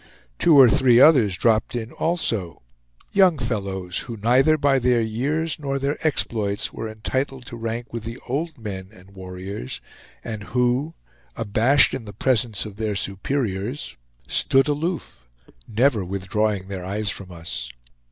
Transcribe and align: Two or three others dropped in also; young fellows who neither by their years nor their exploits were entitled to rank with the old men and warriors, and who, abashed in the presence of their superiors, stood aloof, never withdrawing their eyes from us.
Two 0.39 0.59
or 0.59 0.67
three 0.67 0.99
others 0.99 1.37
dropped 1.37 1.75
in 1.75 1.91
also; 1.91 2.63
young 3.11 3.37
fellows 3.37 3.99
who 3.99 4.17
neither 4.17 4.57
by 4.57 4.79
their 4.79 4.99
years 4.99 5.59
nor 5.59 5.77
their 5.77 5.95
exploits 6.01 6.73
were 6.73 6.89
entitled 6.89 7.45
to 7.45 7.55
rank 7.55 7.93
with 7.93 8.03
the 8.03 8.17
old 8.27 8.57
men 8.57 8.89
and 8.91 9.11
warriors, 9.11 9.79
and 10.23 10.45
who, 10.55 10.95
abashed 11.35 11.93
in 11.93 12.05
the 12.05 12.13
presence 12.13 12.65
of 12.65 12.77
their 12.77 12.95
superiors, 12.95 13.95
stood 14.27 14.67
aloof, 14.67 15.29
never 15.67 16.03
withdrawing 16.03 16.67
their 16.67 16.83
eyes 16.83 17.11
from 17.11 17.31
us. 17.31 17.69